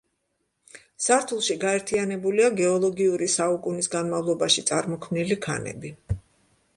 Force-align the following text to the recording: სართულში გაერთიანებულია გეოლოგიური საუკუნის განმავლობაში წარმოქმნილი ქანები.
სართულში 1.07 1.57
გაერთიანებულია 1.63 2.49
გეოლოგიური 2.61 3.27
საუკუნის 3.33 3.91
განმავლობაში 3.97 4.65
წარმოქმნილი 4.71 5.39
ქანები. 5.47 5.93